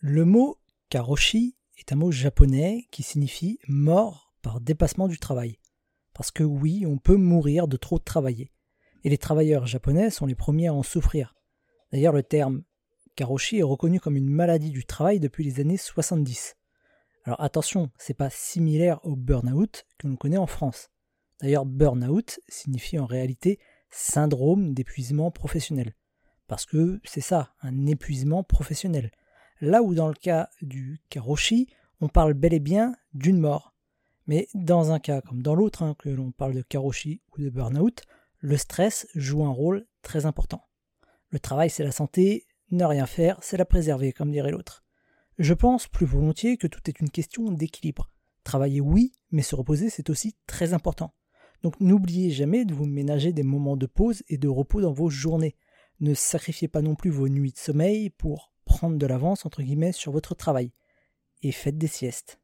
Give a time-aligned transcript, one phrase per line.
[0.00, 0.58] Le mot
[0.90, 5.58] karoshi est un mot japonais qui signifie mort par dépassement du travail.
[6.14, 8.52] Parce que oui, on peut mourir de trop travailler.
[9.02, 11.34] Et les travailleurs japonais sont les premiers à en souffrir.
[11.90, 12.62] D'ailleurs, le terme
[13.16, 16.54] karoshi est reconnu comme une maladie du travail depuis les années 70.
[17.24, 20.90] Alors attention, c'est pas similaire au burn-out que l'on connaît en France.
[21.40, 23.58] D'ailleurs, burn-out signifie en réalité
[23.90, 25.96] syndrome d'épuisement professionnel.
[26.46, 29.10] Parce que c'est ça, un épuisement professionnel.
[29.60, 31.68] Là où dans le cas du karoshi,
[32.00, 33.74] on parle bel et bien d'une mort.
[34.26, 37.50] Mais dans un cas comme dans l'autre, hein, que l'on parle de karoshi ou de
[37.50, 38.02] burn-out,
[38.38, 40.62] le stress joue un rôle très important.
[41.30, 44.84] Le travail, c'est la santé, ne rien faire, c'est la préserver, comme dirait l'autre.
[45.38, 48.10] Je pense plus volontiers que tout est une question d'équilibre.
[48.44, 51.14] Travailler, oui, mais se reposer, c'est aussi très important.
[51.62, 55.10] Donc n'oubliez jamais de vous ménager des moments de pause et de repos dans vos
[55.10, 55.56] journées.
[56.00, 59.90] Ne sacrifiez pas non plus vos nuits de sommeil pour prendre de l'avance entre guillemets
[59.90, 60.70] sur votre travail.
[61.42, 62.38] Et faites des siestes.